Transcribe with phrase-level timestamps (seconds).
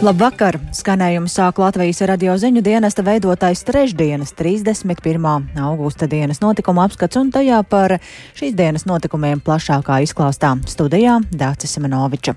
[0.00, 0.56] Labvakar!
[0.72, 5.26] Skanējumu sāk Latvijas radio ziņu dienesta veidotais trešdienas, 31.
[5.60, 7.98] augusta dienas notikuma apskats un tajā par
[8.38, 12.32] šīs dienas notikumiem plašākā izklāstā studijā Dācis Simenoviča.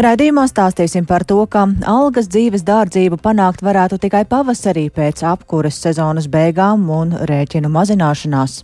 [0.00, 6.30] Raidījumā stāstīsim par to, ka algas dzīves dārdzību panākt varētu tikai pavasarī pēc apkuras sezonas
[6.32, 8.62] beigām un rēķinu mazināšanās.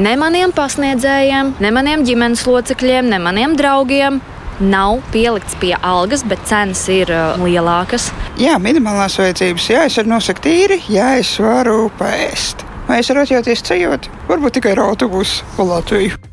[0.00, 4.22] Ne maniem pasniedzējiem, ne maniem ģimenes locekļiem, ne maniem draugiem
[4.60, 8.10] nav pielikts pie algas, bet cenas ir uh, lielākas.
[8.40, 9.68] Jā, minimālās vajadzības.
[9.72, 12.66] Jā, es varu nosakt tīri, jā, es varu paēst.
[12.86, 14.10] Vai es varu atļauties ceļot?
[14.30, 16.25] Varbūt tikai ar autobusu pa Latviju.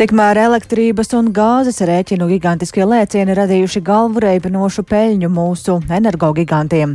[0.00, 6.94] Tikmēr elektrības un gāzes rēķinu gigantiskie lēcieni radījuši galvu reibinošu peļņu mūsu energogigantiem.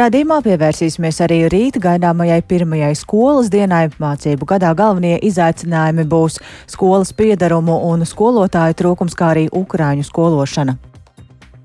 [0.00, 3.90] Radījumā pievērsīsimies arī rīt gaidāmajai pirmajai skolas dienai.
[4.00, 6.40] Mācību gadā galvenie izaicinājumi būs
[6.72, 10.78] skolas piedarumu un skolotāju trūkums, kā arī ukraiņu skološana.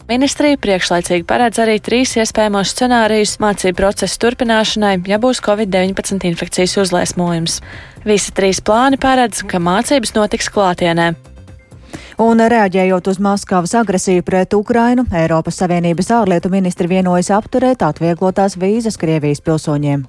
[0.03, 7.61] Ministrija priekšlaicīgi paredz arī trīs iespējamos scenārijus mācību procesu turpināšanai, ja būs Covid-19 infekcijas uzliesmojums.
[8.03, 11.13] Visi trīs plāni paredz, ka mācības notiks klātienē.
[12.19, 18.99] Un reaģējot uz Maskavas agresiju pret Ukrainu, Eiropas Savienības ārlietu ministri vienojas apturēt atvieglotās vīzas
[18.99, 20.03] Krievijas pilsoņiem.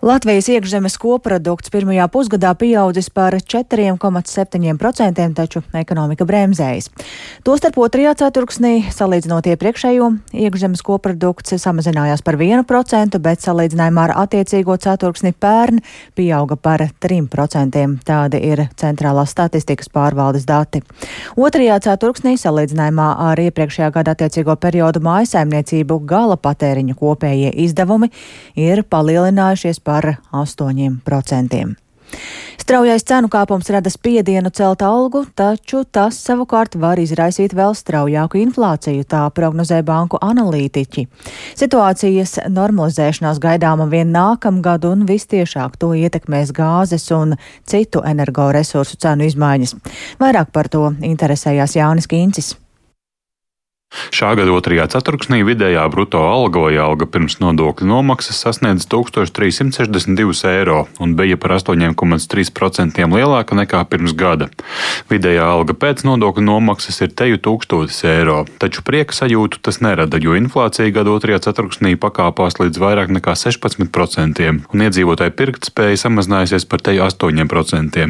[0.00, 6.86] Latvijas iekšzemes koprodukts pirmajā pusgadā pieaudzis par 4,7%, taču ekonomika bremzējas.
[7.44, 15.34] Tostarp otrajā ceturksnī, salīdzinot iepriekšējo, iekšzemes koprodukts samazinājās par 1%, bet salīdzinājumā ar attiecīgo ceturksni
[15.36, 15.82] pērn
[16.16, 17.84] pieauga par 3%.
[18.08, 20.80] Tādi ir centrālās statistikas pārvaldes dati.
[21.36, 28.08] Otrajā ceturksnī, salīdzinājumā ar iepriekšējā gada attiecīgo periodu mājsaimniecību gala patēriņa kopējie izdevumi
[28.56, 31.62] ir palielinājušies par 8%.
[32.60, 39.06] Straujais cenu kāpums rada spiedienu celt algu, taču tas savukārt var izraisīt vēl straujāku inflāciju,
[39.10, 41.06] tā prognozē banku analītiķi.
[41.58, 47.34] Situācijas normalizēšanās gaidāma vien nākamgad un vistiešāk to ietekmēs gāzes un
[47.66, 49.76] citu energoresursu cenu izmaiņas.
[50.22, 52.54] Vairāk par to interesējās Jānis Kīncis.
[54.14, 60.84] Šā gada otrajā ceturksnī vidējā bruto alga vai alga pirms nodokļu nomaksas sasniedz 1362 eiro
[61.02, 64.46] un bija par 8,3% lielāka nekā pirms gada.
[65.10, 70.36] Vidējā alga pēc nodokļu nomaksas ir teju 1000 eiro, taču prieka sajūtu tas nerada, jo
[70.38, 77.08] inflācija gada otrajā ceturksnī pakāpās līdz vairāk nekā 16% un iedzīvotāju pirktspēja samazinājusies par teju
[77.08, 78.06] 8%.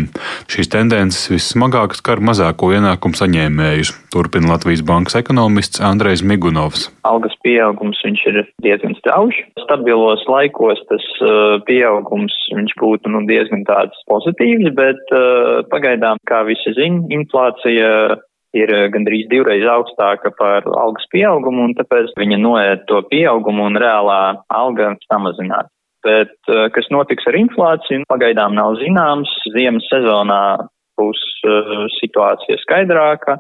[0.51, 6.91] Šīs tendences vissmagāk skar mazāko ienākumu saņēmējus, turpina Latvijas bankas ekonomists ekonomists Andrejs Migunovs.
[7.05, 9.45] Algas pieaugums viņš ir diezgan strauji.
[9.63, 16.45] Stabilos laikos tas uh, pieaugums viņš būtu nu, diezgan tāds pozitīvs, bet uh, pagaidām, kā
[16.45, 18.19] visi zina, inflācija
[18.53, 24.43] ir gandrīz divreiz augstāka par algas pieaugumu, un tāpēc viņa noēd to pieaugumu un reālā
[24.51, 25.71] alga samazinās.
[26.03, 29.31] Bet uh, kas notiks ar inflāciju, pagaidām nav zināms.
[29.55, 30.67] Ziemas sezonā
[30.99, 33.39] būs uh, situācija skaidrāka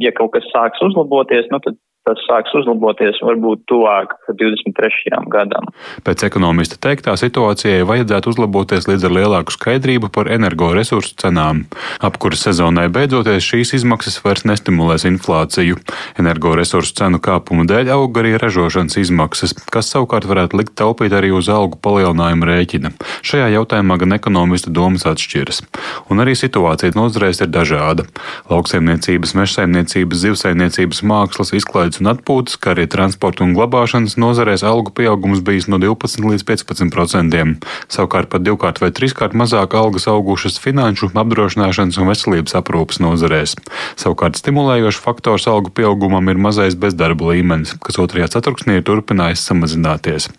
[0.00, 1.76] ja kaut kas sāks uzlaboties, nu tad
[2.06, 5.20] tas sāks uzlaboties varbūt tuvāk 23.
[5.30, 5.68] gadam.
[6.02, 11.64] Pēc ekonomista teiktā situācijai vajadzētu uzlaboties līdz ar lielāku skaidrību par energoresursu cenām.
[12.02, 15.78] Apkuras sezonai beidzoties šīs izmaksas vairs nestimulēs inflāciju.
[16.18, 21.50] Energoresursu cenu kāpuma dēļ aug arī ražošanas izmaksas, kas savukārt varētu likt taupīt arī uz
[21.52, 22.92] algu palielinājumu rēķina.
[23.22, 25.62] Šajā jautājumā gan ekonomista domas atšķiras.
[26.10, 28.08] Un arī situācija nozarēs ir dažāda.
[28.50, 34.92] Lauksaimniecības, mežsaimniecības, zivsaimniecības, mākslas, izklaides izklaides un atpūtas, kā arī transporta un glabāšanas nozarēs algu
[34.92, 37.58] pieaugums bijis no 12 līdz 15 procentiem.
[37.88, 43.56] Savukārt pat divkārt vai trīskārt mazāk algas augušas finanšu, apdrošināšanas un veselības aprūpas nozarēs.
[43.96, 50.30] Savukārt stimulējošs faktors algu pieaugumam ir mazais bezdarba līmenis, kas otrajā ceturksnī ir turpinājis samazināties.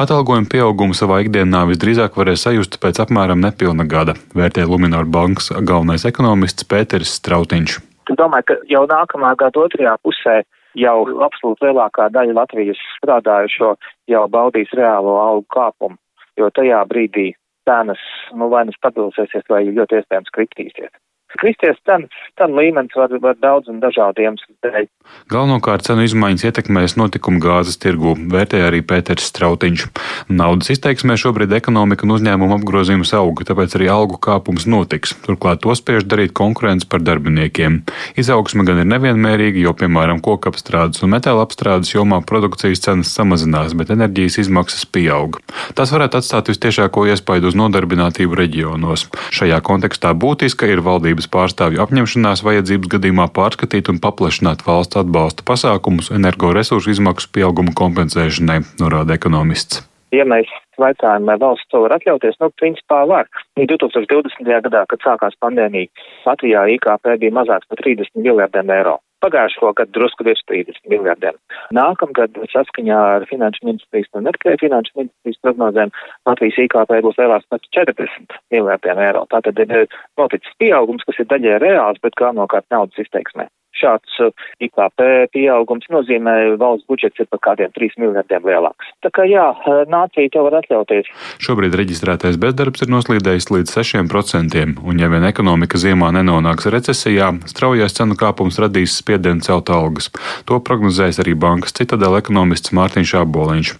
[0.00, 6.06] Atalgojuma pieaugumu savā ikdienā visdrīzāk varēs sajust pēc apmēram nepilna gada, vērtē Luminor bankas galvenais
[6.08, 7.80] ekonomists Pēteris Strautiņš.
[8.18, 10.40] Domāju, ka jau nākamā gada otrajā pusē
[10.78, 10.96] jau
[11.26, 13.74] absolūti lielākā daļa Latvijas strādājušo
[14.10, 15.98] jau baudīs reālo algu kāpumu,
[16.38, 17.32] jo tajā brīdī
[17.68, 18.02] cenas,
[18.34, 20.92] nu, vai nu stabilizēsies, vai ļoti iespējams kritīsies.
[21.40, 24.88] Kristies cenas, cenu līmenis var, var daudz un dažādi iemesli dēļ.
[25.32, 29.86] Galvenokārt cenu izmaiņas ietekmēs notikumu gāzes tirgu, vērtēja arī Pēters Strautiņš.
[30.32, 35.14] Naudas izteiksmē šobrīd ekonomika un uzņēmuma apgrozījums auga, tāpēc arī algu kāpums notiks.
[35.26, 37.80] Turklāt to spiež darīt konkurence par darbiniekiem.
[38.18, 43.92] Izaugsme gan ir nevienmērīga, jo, piemēram, kokapstrādes un metāla apstrādes jomā produkcijas cenas samazinās, bet
[43.94, 45.40] enerģijas izmaksas pieaug.
[45.78, 49.08] Tas varētu atstāt vistiešāko iespaidu uz nodarbinātību reģionos.
[49.34, 56.10] Šajā kontekstā būtiska ir valdības pārstāvju apņemšanās vajadzības gadījumā pārskatīt un paplašināt valsts atbalsta pasākumus
[56.14, 59.84] energoresursu izmaksu pieauguma kompensēšanai, norāda ekonomists.
[60.12, 63.28] Ja mēs vaicājam, vai valsts to var atļauties, nu, principā var.
[63.56, 64.48] 2020.
[64.66, 65.88] gadā, kad sākās pandēmija,
[66.26, 68.98] Latvijā IKP bija mazāks par 30 miljardiem eiro.
[69.22, 71.38] Pagājušo gadu drusku virs 30 miljardiem.
[71.78, 75.94] Nākamgad, saskaņā ar Finanšu ministrijas un Netkļēju Finanšu ministrijas prognozēm,
[76.28, 79.24] Latvijas IKP būs lielāks par 40 miljardiem eiro.
[79.30, 79.88] Tātad ir
[80.18, 83.48] noticis pieaugums, kas ir daļai reāls, bet galvenokārt naudas izteiksmē
[83.78, 84.32] šāds uh,
[84.62, 88.90] IKP pieaugums nozīmē valsts budžets ir par kādiem 3 miljardiem lielāks.
[89.04, 91.10] Tā kā jā, uh, nācija to var atļauties.
[91.42, 97.96] Šobrīd reģistrētais bezdarbs ir noslīdējis līdz 6%, un ja vien ekonomika ziemā nenonāks recesijā, straujais
[97.96, 100.10] cenu kāpums radīs spiedienu celt algas.
[100.48, 103.74] To prognozējas arī bankas citadela ekonomists Mārtiņš Aboliņš.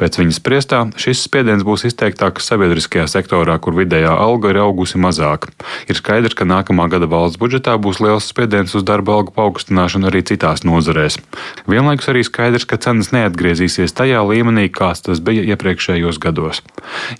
[0.00, 5.48] Pēc viņas priestā šis spiediens būs izteiktāks sabiedriskajā sektorā, kur vidējā alga ir augusi mazāk.
[5.88, 10.24] Ir skaidrs, ka nākamā gada valsts budžetā būs liels spiediens uz darba algu paaugstināšanu arī
[10.26, 11.20] citās nozarēs.
[11.70, 16.64] Vienlaikus arī skaidrs, ka cenas neatgriezīsies tajā līmenī, kāds tas bija iepriekšējos gados.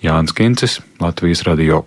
[0.03, 1.85] Jānis Kincis, Latvijas radio.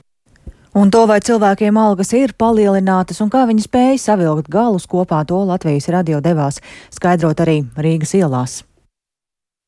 [0.71, 5.41] Un to, vai cilvēkiem algas ir palielinātas un kā viņi spēja savilkt galus kopā, to
[5.43, 6.61] Latvijas radio devās
[6.95, 8.61] skaidrot arī Rīgas ielās.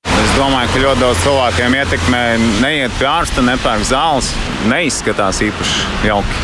[0.08, 2.24] Es domāju, ka ļoti daudz cilvēkiem ietekmē
[2.64, 4.32] neiet pie ārsta, nepērk zāles.
[4.72, 6.40] Neizskatās īpaši jauki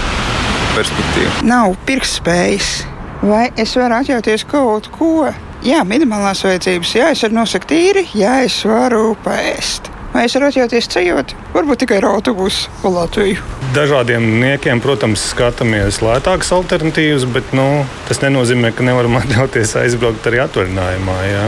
[0.75, 1.33] perspektīva.
[1.47, 2.73] Nav pirktspējas
[3.19, 5.27] Vai es varu atļauties kaut ko?
[5.67, 9.91] Jā, minimālās vajadzības, jā, es varu nosakt tīri, jā, es varu paēst.
[10.09, 11.33] Vai es varu atļauties ceļot?
[11.53, 13.43] Varbūt tikai ar autobusu pa Latviju.
[13.75, 17.65] Dažādiem niekiem, protams, skatāmies lētākas alternatīvas, bet nu,
[18.07, 21.17] tas nenozīmē, ka nevaram atļauties aizbraukt arī atvaļinājumā.
[21.29, 21.43] Jā.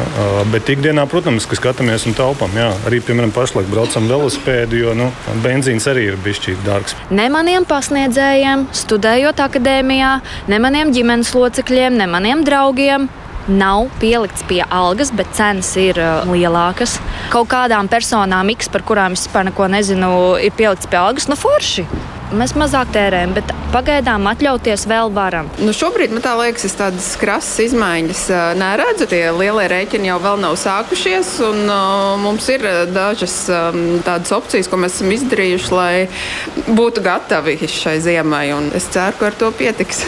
[0.54, 2.54] Bet ikdienā, protams, ka skatāmies un taupām.
[2.58, 2.70] Jā.
[2.86, 5.10] Arī, piemēram, pašlaik braucam velosipēdu, jo nu,
[5.42, 6.94] benzīns arī ir bijis dārgs.
[7.10, 10.14] Ne maniem pasniedzējiem, studējot akadēmijā,
[10.54, 13.10] ne maniem ģimenes locekļiem, ne maniem draugiem
[13.50, 16.98] nav pielikts pie algas, bet cenas ir uh, lielākas.
[17.34, 20.12] Kaut kādām personām, X, par kurām es vispār neko nezinu,
[20.42, 21.88] ir pielikts pie algas, nu forši.
[22.32, 25.50] Mēs mazāk tērējam, bet pagaidām atļauties vēl varam.
[25.60, 29.10] Nu šobrīd man liekas, es tādas krasas izmaiņas uh, neredzu.
[29.12, 32.64] Tie lielie rēķini jau nav sākušies, un uh, mums ir
[32.96, 38.48] dažas um, tādas opcijas, ko mēs esam izdarījuši, lai būtu gatavi šai ziemai.
[38.80, 40.06] Es ceru, ka ar to pietiks.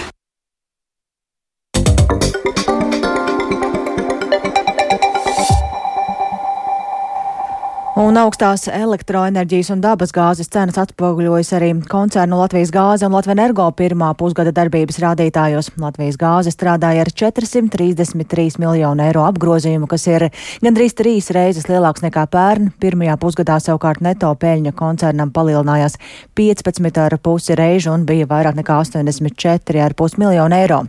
[7.94, 14.08] Un augstās elektroenerģijas un dabasgāzes cenas atspoguļojas arī koncernu Latvijas gāze un Latvijas energo pirmā
[14.18, 15.70] pusgada darbības rādītājos.
[15.78, 20.26] Latvijas gāze strādāja ar 433 miljonu eiro apgrozījumu, kas ir
[20.66, 22.72] gandrīz trīs reizes lielāks nekā pērn.
[22.82, 26.00] Pirmajā pusgadā savukārt neto peļņa koncernam palielinājās
[26.34, 30.82] 15,5 reižu un bija vairāk nekā 84,5 miljonu eiro,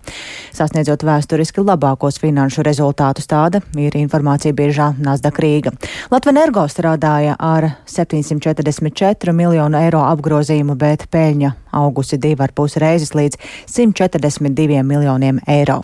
[0.57, 3.29] sasniedzot vēsturiski labākos finanšu rezultātus.
[3.29, 5.77] Tāda ir informācija biežā Nasdaq Rīga.
[6.09, 12.77] Latvijas energo strādā strādāja ar 744 miljonu eiro apgrozījumu, bet peļņa augusi divi ar pus
[12.77, 13.37] reizes līdz
[13.67, 15.83] 142 miljoniem eiro.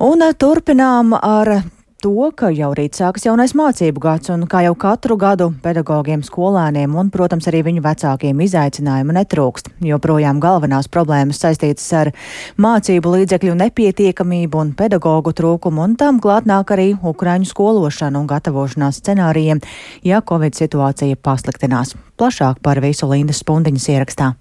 [0.00, 1.62] Un turpinām ar
[2.00, 6.96] to, ka jau rīt sākas jaunais mācību gads, un kā jau katru gadu pedagogiem, skolēniem
[6.96, 9.70] un, protams, arī viņu vecākiem izaicinājumu netrūkst.
[9.84, 12.12] Joprojām galvenās problēmas saistītas ar
[12.60, 19.02] mācību līdzekļu nepietiekamību un pedagoģu trūkumu, un tam klāt nāk arī ukraiņu skološana un gatavošanās
[19.02, 19.60] scenārijiem,
[20.06, 21.96] ja Covid situācija pasliktinās.
[22.20, 24.34] Plašāk par visu Lindas Spundiņas ierakstā.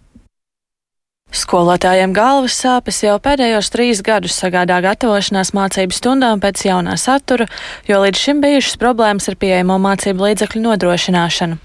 [1.29, 7.45] Skolotājiem galvas sāpes jau pēdējos trīs gadus sagādā gatavošanās mācību stundām pēc jaunā satura,
[7.86, 11.59] jo līdz šim bijušas problēmas ar pieejamo mācību līdzekļu nodrošināšanu.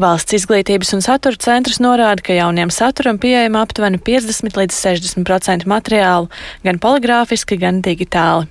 [0.00, 6.32] Valsts izglītības un satura centrs norāda, ka jauniem saturam pieejama aptuveni 50 līdz 60% materiālu,
[6.64, 8.48] gan poligrāfiski, gan digitāli.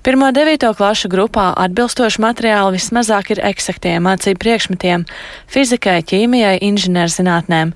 [0.00, 5.02] Pirmā devīto klašu grupā atbilstoši materiāli vismazāk ir eksaktiem mācību priekšmetiem-
[5.54, 7.74] fizikai, ķīmijai, inženierzinātnēm.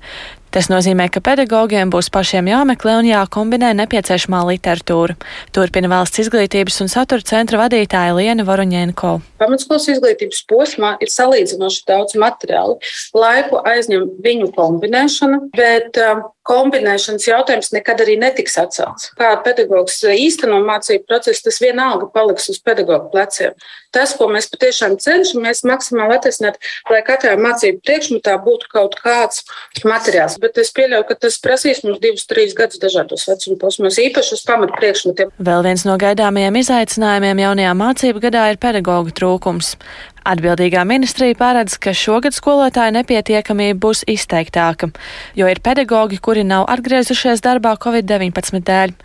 [0.55, 5.17] Tas nozīmē, ka pedagogiem būs pašiem jāmeklē un jākombinē nepieciešamā literatūra.
[5.51, 9.11] Turpina valsts izglītības un satura centra vadītāja Liena Voruņēnko.
[9.43, 12.77] Pamatskolas izglītības posmā ir salīdzinoši daudz materiālu.
[13.11, 19.09] Laiku aizņem viņu kombinēšana, bet uh, kombinēšanas jautājums nekad arī netiks atcelts.
[19.17, 23.57] Kā pedagogs īsteno mācību procesu, tas vienalga paliks uz pedagoģa pleciem.
[23.95, 26.59] Tas, ko mēs patiešām cenšamies maksimāli attaisnot,
[26.91, 29.45] lai katrā mācību priekšmetā būtu kaut kāds
[29.87, 30.35] materiāls.
[30.43, 34.43] Bet es pieļauju, ka tas prasīs mums divus, trīs gadus dažādos vecuma posmos, īpaši uz
[34.47, 35.31] pamatu priekšmetiem.
[35.39, 39.77] Vēl viens no gaidāmajiem izaicinājumiem jaunajā mācību gadā ir pedagoģa trūkums.
[40.25, 44.89] Atbildīgā ministrija paredz, ka šogad skolotāju nepietiekamība būs izteiktāka,
[45.37, 48.95] jo ir pedagoģi, kuri nav atgriezušies darbā Covid-19 dēļ.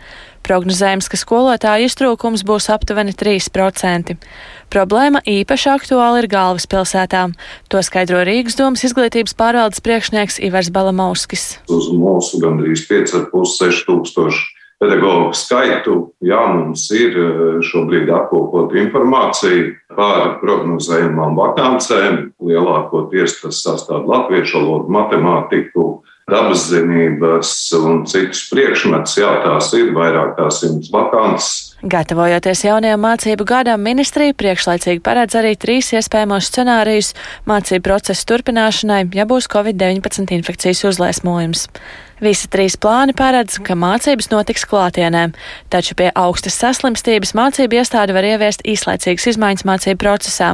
[0.41, 4.15] Prognozējams, ka skolotāju iztrūkums būs aptuveni 3%.
[4.73, 7.27] Problēma īpaši aktuāla ir galvaspilsētā.
[7.69, 11.45] To skaidro Rīgas domas izglītības pārvaldes priekšnieks Ivars Balamauskis.
[11.69, 15.95] Uz mūsu gandrīz 5,5-6 tūkstoši pedagoģu skaitu.
[16.25, 22.21] Jā, mums ir eh, šobrīd apkopot informāciju par prognozējumām vakancēm.
[22.41, 25.89] Lielākoties tas sastāv latviešu valodu, matemātiku,
[26.31, 29.19] dabas zinības un citus priekšmetus.
[29.21, 31.70] Jā, tās ir vairāk kā simts vakances.
[31.81, 37.15] Gatavojoties jaunajam mācību gadam, ministrija priekšlaicīgi paredz arī trīs iespējamos scenārijus
[37.49, 41.65] mācību procesu turpināšanai, ja būs Covid-19 infekcijas uzliesmojums.
[42.21, 45.31] Visi trīs plāni paredz, ka mācības notiks klātienē,
[45.73, 50.51] taču pie augstas saslimstības mācību iestāde var ieviest īslaicīgas izmaiņas mācību procesā.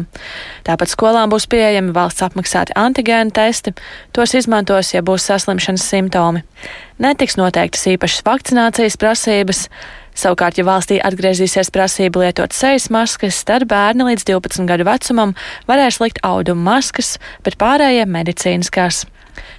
[0.63, 3.75] Tāpat skolām būs pieejami valsts apmaksāti antigēnu testi,
[4.15, 6.47] tos izmantos, ja būs saslimšanas simptomi.
[7.03, 9.67] Netiks noteiktas īpašas vakcinācijas prasības.
[10.17, 15.35] Savukārt, ja valstī atgriezīsies prasība lietot sejas maskas, tad bērni līdz 12 gadu vecumam
[15.69, 19.05] varēs likt auduma maskas, bet pārējie medicīniskās.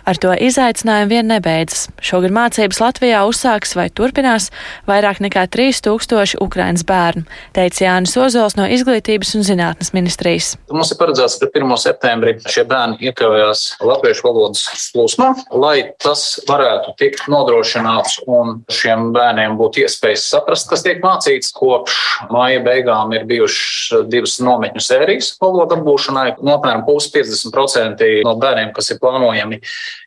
[0.08, 1.88] Ar to izaicinājumi vien nebeidzas.
[2.04, 4.48] Šogad mācības Latvijā uzsāks vai turpinās
[4.88, 10.54] vairāk nekā 3000 Ukrainas bērnu, teica Jānis Ozols no Izglītības un zinātnes ministrijas.
[10.72, 11.74] Mums ir paredzēts, ka 1.
[11.82, 19.58] septembrī šie bērni iekļaujās latviešu valodas plūsmā, lai tas varētu tikt nodrošināts un šiem bērniem
[19.60, 21.52] būtu iespējas saprast, kas tiek mācīts.
[21.56, 21.98] Kopš
[22.32, 26.38] māja beigām ir bijušas divas nometņu sērijas valodu apgūšanai.
[26.44, 29.60] No apmēram pusi 50% no bērniem, kas ir plānojami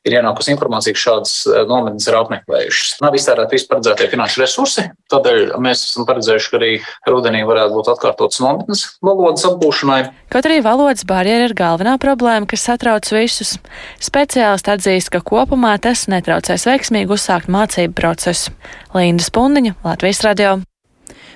[0.08, 2.96] ir ienākusi informācija, ka šādas eh, nometnes ir apmeklējušas.
[3.04, 6.72] Nav iztērēti visi paredzētie finanšu resursi, tādēļ mēs esam paredzējuši, ka arī
[7.10, 10.02] rudenī varētu būt atkārtotas nometnes valodas apgūšanai.
[10.34, 13.58] Kaut arī valodas barjera ir galvenā problēma, kas satrauc visus.
[14.02, 18.56] Speciālisti atzīst, ka kopumā tas netraucēs veiksmīgi uzsākt mācību procesu.
[18.96, 20.60] Līnda Spundiņa, Latvijas radio.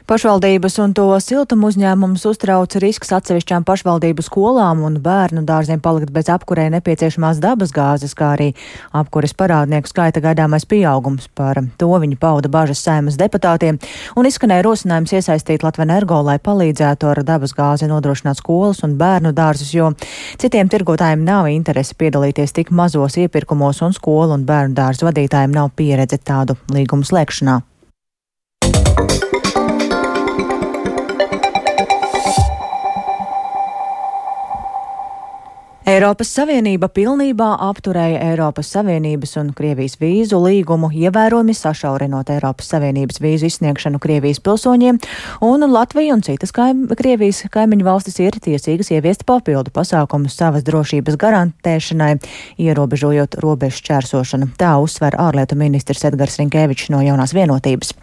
[0.06, 6.30] Pašvaldības un to siltumu uzņēmumus uztrauc risks atsevišķām pašvaldību skolām un bērnu dārziem palikt bez
[6.30, 8.52] apkurē nepieciešamās dabas gāzes, kā arī
[8.94, 11.26] apkures parādnieku skaita gaidāmais pieaugums.
[11.34, 13.82] Par to viņi pauda bažas sēmas deputātiem
[14.16, 19.74] un izskanēja rosinājums iesaistīt Latvenergo, lai palīdzētu ar dabas gāzi nodrošināt skolas un bērnu dārzus,
[19.74, 19.92] jo
[20.38, 25.74] citiem tirgotājiem nav interese piedalīties tik mazos iepirkumos un skolu un bērnu dārzu vadītājiem nav
[25.76, 27.64] pieredze tādu līgumu slēgšanā.
[35.86, 43.46] Eiropas Savienība pilnībā apturēja Eiropas Savienības un Krievijas vīzu līgumu, ievērojami sašaurinot Eiropas Savienības vīzu
[43.52, 44.98] izsniegšanu Krievijas pilsoņiem,
[45.46, 51.20] un Latvija un citas kaim, Krievijas kaimiņu valstis ir tiesīgas ieviest papildu pasākumus savas drošības
[51.22, 52.16] garantēšanai,
[52.66, 54.56] ierobežojot robežu šķērsošanu.
[54.58, 57.94] Tā uzsver ārlietu ministrs Edgars Rinkēvičs no jaunās vienotības.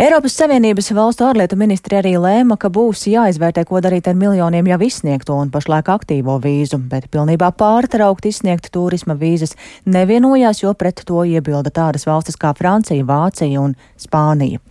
[0.00, 4.82] Eiropas Savienības valstu ārlietu ministri arī lēma, ka būs jāizvērtē, ko darīt ar miljoniem jau
[4.88, 9.56] izsniegto un pašlaik aktīvo vīzu, bet pilnībā pārtraukt izsniegt turisma vīzas
[9.86, 14.62] nevienojās, jo pret to iebilda tādas valstis kā Francija, Vācija un Spānija.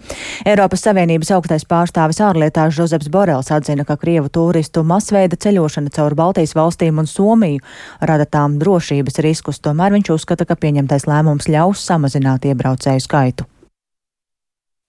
[0.48, 6.56] Eiropas Savienības augstais pārstāvis ārlietās Žozeps Borels atzina, ka Krievu turistu masveida ceļošana caur Baltijas
[6.56, 7.64] valstīm un Somiju
[8.02, 13.48] rada tām drošības riskus, tomēr viņš uzskata, ka pieņemtais lēmums ļaus samazināt iebraucēju skaitu.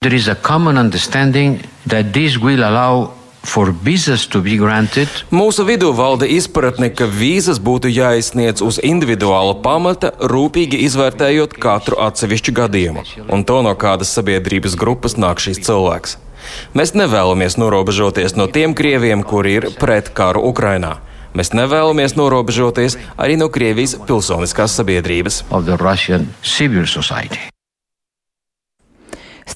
[0.01, 3.18] There is a common understanding that this will allow
[5.35, 12.57] Mūsu vidū valda izpratne, ka vīzas būtu jāizsniedz uz individuāla pamata, rūpīgi izvērtējot katru atsevišķu
[12.61, 16.19] gadījumu, un to no kādas sabiedrības grupas nāk šīs cilvēks.
[16.79, 20.99] Mēs nevēlamies norobežoties no tiem krieviem, kuri ir pret karu Ukrainā.
[21.37, 25.45] Mēs nevēlamies norobežoties arī no Krievijas pilsoniskās sabiedrības.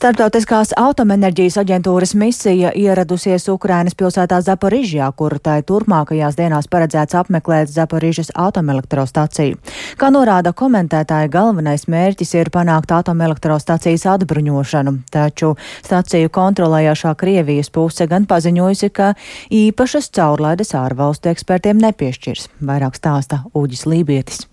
[0.03, 8.33] Startautiskās atomenerģijas aģentūras misija ieradusies Ukrainas pilsētā Zaporižjā, kur tai turpmākajās dienās paredzēts apmeklēt Zaporižas
[8.35, 9.61] atomelektrostaciju.
[10.03, 15.55] Kā norāda komentētāji, galvenais mērķis ir panākt atomelektrostacijas atbruņošanu, taču
[15.87, 19.15] staciju kontrolējošā Krievijas puse gan paziņojusi, ka
[19.55, 22.57] īpašas caurlaides ārvalstu ekspertiem nepiešķirs.
[22.59, 24.49] Vairāk stāsta Uģis Lībietis.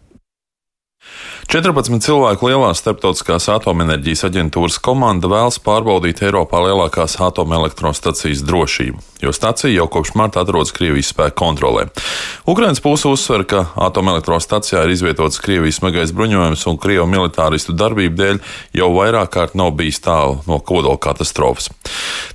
[1.49, 9.71] 14 cilvēku lielā starptautiskās atomenerģijas aģentūras komanda vēlas pārbaudīt Eiropā lielākās atomelektrostacijas drošību, jo stacija
[9.73, 11.87] jau kopš marta atrodas Krievijas spēku kontrolē.
[12.45, 18.43] Ukrainas puse uzsver, ka atomelektrostacijā ir izvietots Krievijas smagais bruņojums un Krievu militāristu darbību dēļ
[18.77, 21.71] jau vairāk kārt nav bijis tālu no kodola katastrofas.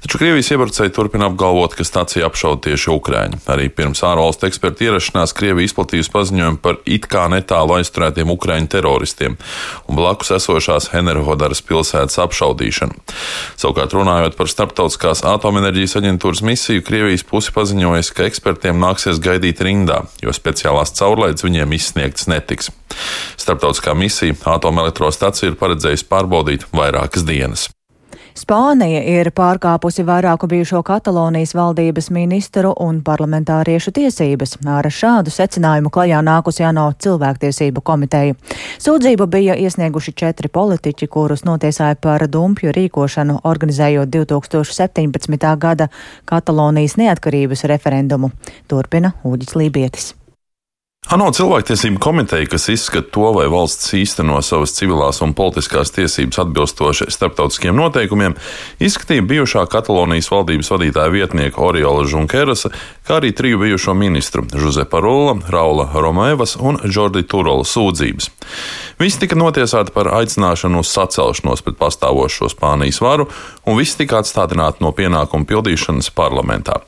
[0.03, 3.39] Taču Krievijas iebrucēji turpina apgalvot, ka stacija apšauda tieši Ukraiņu.
[3.55, 9.37] Arī pirms ārvalstu ekspertu ierašanās Krievija izplatījusi paziņojumu par it kā netālu aizturētiem Ukraiņu teroristiem
[9.89, 12.95] un blakus esošās Enerhodaras pilsētas apšaudīšanu.
[13.59, 20.05] Savukārt, runājot par starptautiskās atomenerģijas aģentūras misiju, Krievijas pusi paziņojas, ka ekspertiem nāksies gaidīt rindā,
[20.23, 22.71] jo speciālās caurlaides viņiem izsniegtas netiks.
[23.37, 27.73] Starptautiskā misija atomelektrostaciju ir paredzējusi pārbaudīt vairākas dienas.
[28.35, 34.57] Spānija ir pārkāpusi vairāku bijušo Katalonijas valdības ministru un parlamentāriešu tiesības.
[34.67, 38.35] Ar šādu secinājumu klajā nākusi ANO cilvēktiesību komiteja.
[38.83, 45.49] Sūdzību bija iesnieguši četri politiķi, kurus notiesāja par dumpju rīkošanu, organizējot 2017.
[45.55, 45.89] gada
[46.27, 48.35] Katalonijas neatkarības referendumu.
[48.67, 50.13] Turpina Uģis Lībietis.
[51.13, 57.11] ANO cilvēktiesību komiteja, kas izskata to, vai valsts īsteno savas civilās un politiskās tiesības atbilstoši
[57.13, 58.33] starptautiskiem noteikumiem,
[58.81, 62.73] izskatīja bijušā Katalonijas valdības vadītāja vietnieka Oriola Junkerasa,
[63.05, 68.31] kā arī triju bijušo ministru- Žuzepa Rola, Raula Romēvas un Jordi Turola sūdzības.
[68.99, 73.29] Visi tika notiesāti par aicināšanu uz sacelšanos pret pastāvošo Spānijas varu,
[73.67, 76.81] un visi tika atstādināti no pienākumu pildīšanas parlamentā.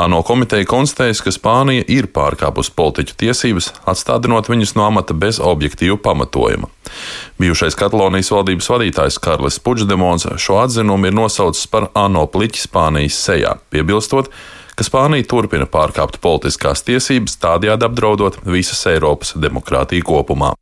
[0.00, 5.98] ANO komiteja konstatējas, ka Spānija ir pārkāpusi politiķu tiesības, atstādinot viņus no amata bez objektīva
[6.00, 6.70] pamatojuma.
[7.40, 13.58] Bijušais Katalonijas valdības vadītājs Karlis Puigdemons šo atzinumu ir nosaucis par ANO pliķi Spānijas sejā,
[13.72, 14.32] piebilstot,
[14.76, 20.54] ka Spānija turpina pārkāpt politiskās tiesības, tādējādi apdraudot visas Eiropas demokrātiju kopumā.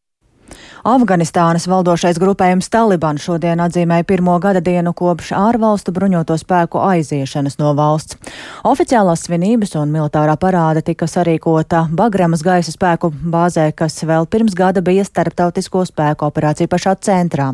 [0.88, 7.74] Afganistānas valdošais grupējums Taliban šodien atzīmēja pirmo gada dienu kopš ārvalstu bruņoto spēku aiziešanas no
[7.76, 8.16] valsts.
[8.64, 14.80] Oficiālās svinības un militārā parāda tika sarīkota Bagramas gaisa spēku bāzē, kas vēl pirms gada
[14.80, 17.50] bija starptautisko spēku operācija pašā centrā.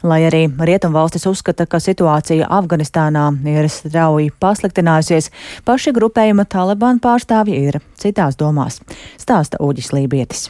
[0.00, 5.28] Lai arī Rietumvalstis uzskata, ka situācija Afganistānā ir strauji pasliktinājusies,
[5.68, 8.80] paši grupējuma Taliban pārstāvji ir citās domās.
[9.20, 10.48] Stāsta Uģis Lībietis.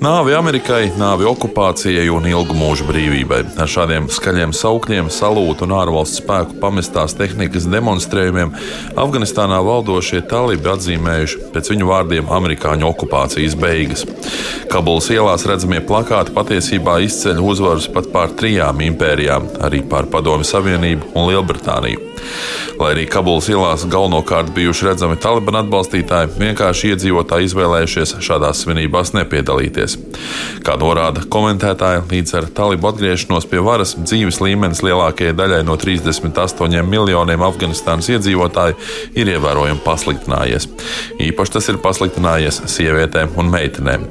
[0.00, 3.42] Nāvi Amerikai, nāvi okupācijai un ilgu mūžu brīvībai.
[3.60, 8.54] Ar šādiem skaļiem saukļiem, salūtu un ārvalstu spēku pamestās tehnikas demonstrējumiem
[8.96, 14.06] Afganistānā valdošie talibi atzīmējuši pēc viņu vārdiem amerikāņu okupācijas beigas.
[14.72, 21.12] Kabulas ielās redzamie plakāti patiesībā izceļ uzvarus pat pār trijām impērijām, arī pār Padomju Savienību
[21.12, 22.09] un Lielbritāniju.
[22.80, 29.96] Lai arī Kabulas ielās galvenokārt bijuši redzami Taliban atbalstītāji, vienkārši iedzīvotāji izvēlējušies šādās svinībās nepiedalīties.
[30.64, 36.88] Kā norāda komentētāji, līdz ar Talibu atgriešanos pie varas dzīves līmenis lielākajai daļai no 38
[36.88, 38.78] miljoniem Afganistānas iedzīvotāju
[39.20, 40.68] ir ievērojami pasliktinājies.
[41.20, 44.08] Īpaši tas ir pasliktinājies sievietēm un meitenēm.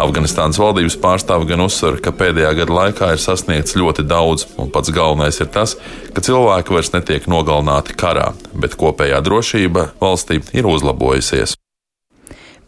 [0.00, 4.90] Afganistānas valdības pārstāvi gan uzsver, ka pēdējā gada laikā ir sasniegts ļoti daudz, un pats
[4.94, 5.76] galvenais ir tas,
[6.14, 11.56] ka cilvēki vairs netiek nogalināti nogalināti karā, bet kopējā drošība valstī ir uzlabojusies.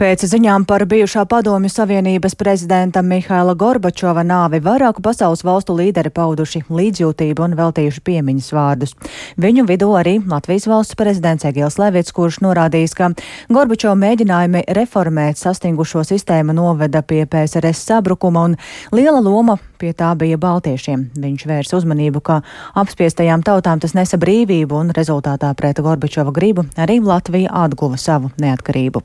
[0.00, 6.64] Pēc ziņām par bijušā padomju Savienības prezidenta Mihaila Gorbačova nāvi vairāku pasaules valstu līderi pauduši
[6.72, 8.96] līdzjūtību un veltījuši piemiņas vārdus.
[9.36, 13.12] Viņu vidū arī Latvijas valsts prezidents Egils Levits, kurš norādījis, ka
[13.52, 18.58] Gorbačova mēģinājumi reformēt sastingušo sistēmu noveda pie PSRS sabrukuma un
[18.96, 21.08] liela loma pie tā bija baltiešiem.
[21.18, 22.38] Viņš vērs uzmanību, ka
[22.78, 29.02] apspiestajām tautām tas nesa brīvību un rezultātā pret Gorbačova gribu arī Latvija atguva savu neatkarību.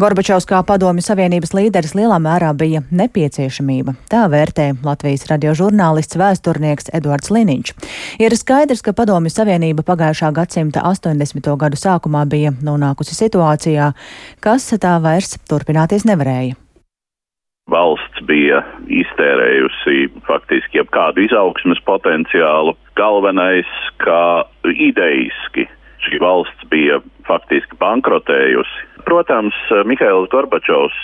[0.00, 3.96] Gorbačovs kā padomju savienības līderis lielā mērā bija nepieciešamība.
[4.08, 7.74] Tā vērtē Latvijas radio žurnālists vēsturnieks Eduards Liniņš.
[8.24, 11.52] Ir skaidrs, ka padomju savienība pagājušā gadsimta 80.
[11.60, 13.92] gadu sākumā bija nonākusi situācijā,
[14.44, 16.56] kas tā vairs turpināties nevarēja
[17.70, 22.74] valsts bija iztērējusi faktiski jebkādu izaugsmes potenciālu.
[22.98, 23.68] Galvenais,
[24.02, 25.68] ka idejiski
[26.06, 28.86] šī valsts bija faktiski bankrotējusi.
[29.08, 29.56] Protams,
[29.88, 30.98] Mihails Gorbačovs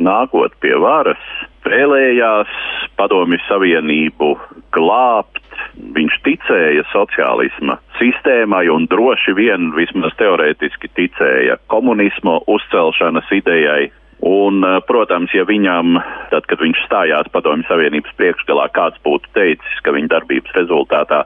[0.00, 1.20] nākot pie varas
[1.66, 2.52] vēlējās
[2.96, 4.32] padomju savienību
[4.74, 5.38] glābt.
[5.76, 13.90] Viņš ticēja sociālisma sistēmai un droši vien vismaz teorētiski ticēja komunisma uzcelšanas idejai,
[14.26, 15.96] Un, eh, protams, ja viņam,
[16.30, 21.24] tad, kad viņš stājās Padomju Savienības priekšgalā, kāds būtu teicis, ka viņa darbības rezultātā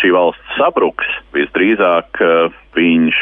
[0.00, 2.18] šī valsts sabruks, visdrīzāk
[2.74, 3.18] viņš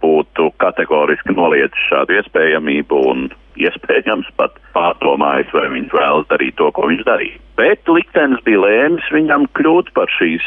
[0.00, 3.24] būtu kategoriski noliedzis šādu iespējamību un
[3.58, 7.40] iespējams pat pārdomājis, vai viņš vēlas darīt to, ko viņš darīja.
[7.58, 10.46] Bet liktenis bija lēmis viņam kļūt par šīs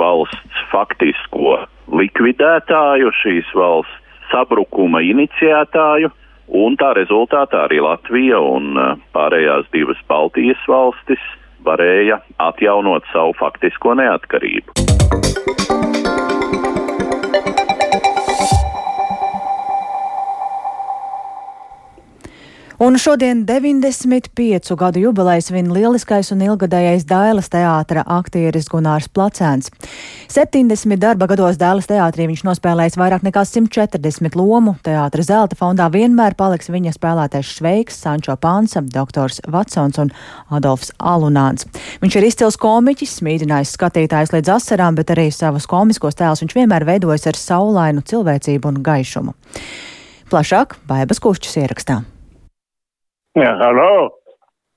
[0.00, 1.60] valsts faktisko
[1.92, 3.96] likvidētāju, šīs valsts
[4.30, 6.12] sabrukuma iniciētāju,
[6.50, 11.22] un tā rezultātā arī Latvija un uh, pārējās divas Baltijas valstis
[11.64, 14.74] varēja atjaunot savu faktisko neatkarību.
[22.80, 29.68] Un šodien 95 gadu jubilejas svin lieliskais un ilgadējais Dailas teātra aktieris Gunārs Placēns.
[30.32, 34.72] 70 darba gados Dailas teātrī viņš nospēlējis vairāk nekā 140 lomu.
[34.80, 40.08] Teātra zelta fondā vienmēr paliks viņa spēlētais Šveiks, Sančo Pansa, doktors Vatsons un
[40.48, 41.66] Adolfs Alunāns.
[42.00, 46.88] Viņš ir izcils komiķis, smīdinājis skatītājs līdz asarām, bet arī savus komiskos tēlus viņš vienmēr
[46.88, 49.36] veidojis ar saulainu cilvēcību un gaišumu.
[50.32, 51.98] Plašāk Baibas Kušķis ierakstā.
[53.38, 54.10] Jā, halo!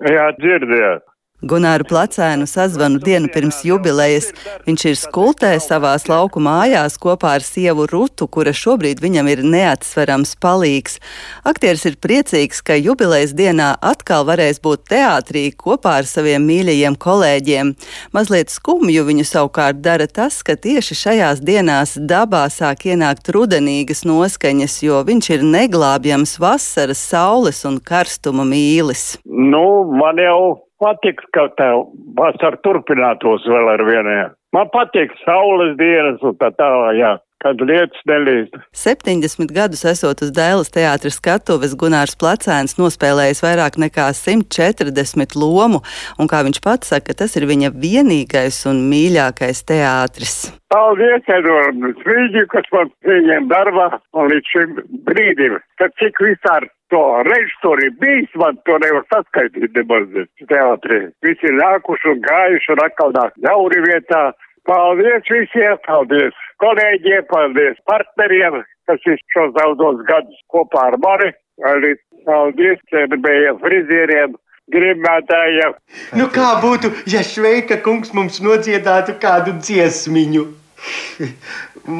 [0.05, 1.01] Jā, dzirdiet!
[1.43, 4.29] Gunāru Placēnu sazvanu dienu pirms jubilejas.
[4.63, 10.37] Viņš ir skultē savās lauku mājās kopā ar sievu Rutu, kura šobrīd viņam ir neatsverams
[10.39, 11.01] palīgs.
[11.43, 17.75] Aktieris ir priecīgs, ka jubilejas dienā atkal varēs būt teātrī kopā ar saviem mīļajiem kolēģiem.
[18.15, 24.79] Mazliet skumju viņu savukārt dara tas, ka tieši šajās dienās dabā sāk ienākt rudenīgas noskaņas,
[24.87, 29.17] jo viņš ir neglābjams vasaras, saules un karstuma mīlis.
[29.27, 31.87] Nu, man jau patiks, ka tev
[32.19, 34.33] vasara turpinātos vēl ar vieniem.
[34.53, 38.55] Man patīk saules dienas un tā tālāk, jā kad lietas nelīst.
[38.77, 45.83] 70 gadus esot uz Dēlas teātras skatuves, Gunārs Placēns nospēlējis vairāk nekā 140 lomu,
[46.19, 50.37] un kā viņš pats saka, tas ir viņa vienīgais un mīļākais teātris.
[50.73, 57.73] Paldies, Edvards, viņi, kas man pieņem darbā, un līdz šim brīdim, kad cik vispār to
[57.83, 60.07] ir bijis, man to nevar saskaitīt nemaz
[60.51, 60.99] teātrī.
[61.25, 64.23] Visi nākuši un gājuši un atkal nāk jauni vietā.
[64.69, 71.33] Paldies visiem, paldies kolēģiem, paldies partneriem, kas ir šos daudzos gadus kopā ar mani.
[71.69, 71.93] Arī
[72.25, 74.35] paldies ķerbējiem, frizieriem,
[74.73, 75.75] grimētājiem.
[76.17, 80.47] Nu kā būtu, ja Šveika kungs mums nodziedātu kādu dziesmiņu?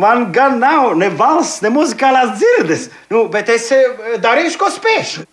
[0.04, 5.26] Man gan nav ne valsts, ne muzikālās dzirdes, nu, bet es eh, darīšu, ko spēšu.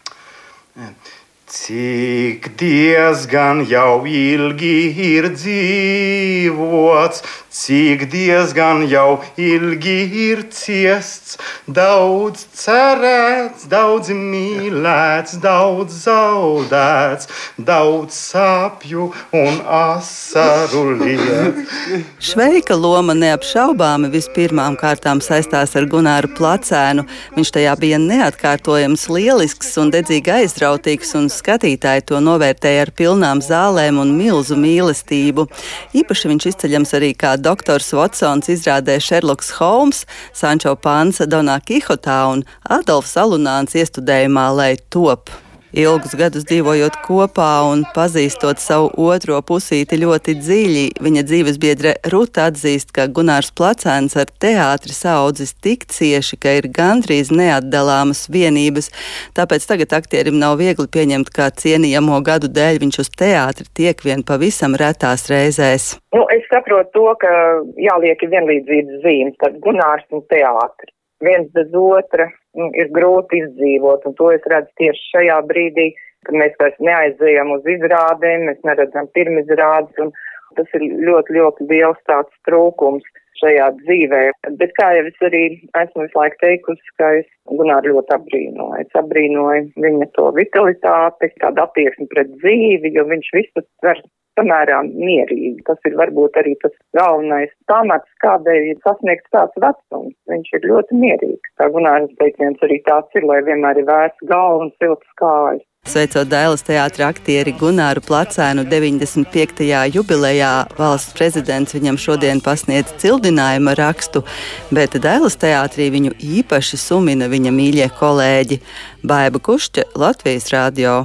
[1.51, 9.97] Cik diezgan jau ilgi ir dzīvots, cik diezgan jau ilgi
[10.31, 17.27] ir ciests, daudz cerēts, daudz mīlēts, daudz zaudēts,
[17.59, 22.07] daudz sāpju un asaru lietas.
[22.31, 27.09] Šveika loma neapšaubāmi vispirmām kārtām saistās ar Gunāru Placēnu.
[27.35, 34.01] Viņš tajā bija neatkārtojams, lielisks un dedzīgi aizrautīgs un skatītāji to novērtēja ar pilnām zālēm
[34.03, 35.49] un milzu mīlestību.
[35.97, 42.47] Īpaši viņš izceļams arī kā doktors Watsons izrādē Šerloks Holmes, Sančo Pansa Donā Kihotā un
[42.69, 45.33] Adolfs Alunāns iestudējumā Lai top.
[45.71, 52.49] Ilgus gadus dzīvojot kopā un pazīstot savu otro pusīti ļoti dziļi, viņa dzīves biedre Ruta
[52.51, 58.91] atzīst, ka Gunārs Placēns ar teātri saudzis tik cieši, ka ir gandrīz neatdalāmas vienības.
[59.39, 64.27] Tāpēc tagad aktierim nav viegli pieņemt, kā cienījamo gadu dēļ viņš uz teātri tiek vien
[64.27, 65.93] pavisam retās reizēs.
[66.17, 67.31] Nu, es saprotu to, ka
[67.79, 70.91] jāliek vienlīdzības zīmes, tad Gunārs un teātri.
[71.23, 75.91] Viens bez otra ir grūti izdzīvot, un to es redzu tieši šajā brīdī,
[76.27, 80.13] kad mēs vairs neaizējam uz izrādēm, mēs neredzam pirmizrādes, un
[80.59, 83.07] tas ir ļoti, ļoti liels tāds trūkums
[83.41, 84.23] šajā dzīvē.
[84.61, 85.43] Bet kā jau es arī
[85.83, 88.85] esmu visu laiku teikusi, ka es Gunāru ļoti apbrīnoju.
[88.85, 94.03] Es apbrīnoju viņa to vitalitāti, tādu attieksmi pret dzīvi, jo viņš visu tver
[94.39, 95.59] samērā mierīgi.
[95.67, 100.15] Tas ir varbūt arī tas galvenais pamats, kādēļ ir sasniegts tāds vecums.
[100.31, 101.57] Viņš ir ļoti mierīgs.
[101.61, 105.67] Tā Gunāras teiciens arī tāds ir, lai vienmēr ir vērts galva un siltas kājas.
[105.91, 109.65] Sveicot Dailas teātra aktieri Gunāru Placēnu 95.
[109.91, 114.23] jubilejā, valsts prezidents viņam šodien pasniedz cildinājuma rakstu,
[114.71, 118.61] bet Dailas teātrī viņu īpaši sumina viņa mīļie kolēģi
[119.03, 121.01] Baiba Kušķa, Latvijas radio.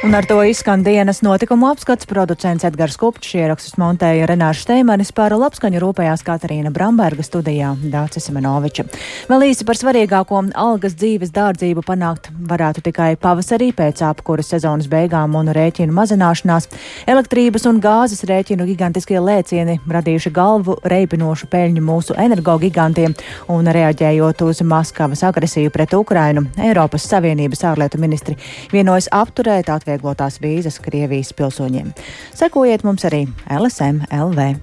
[0.00, 2.06] Un ar to izskan dienas notikumu apskats.
[2.08, 8.86] Producents Edgars Kupčs ierakstus montēja Renāša Steimanis par labskaņu rūpējās Katarīna Bramberga studijā Dācis Semenoviča.
[9.28, 15.36] Vēl īsi par svarīgāko algas dzīves dārdzību panākt varētu tikai pavasarī pēc apkuras sezonas beigām
[15.36, 16.70] un rēķinu mazināšanās.
[17.04, 23.18] Elektrības un gāzes rēķinu gigantiskie lēcieni radījuši galvu reibinošu peļņu mūsu energogigantiem
[23.52, 28.40] un reaģējot uz Maskavas agresiju pret Ukrainu, Eiropas Savienības ārlietu ministri
[28.72, 31.90] vienojas apturēt atvērtību atvieglotās vīzas Krievijas pilsoņiem.
[32.38, 34.54] Sekojiet mums arī LSM LV.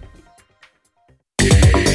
[1.43, 1.86] Yeah.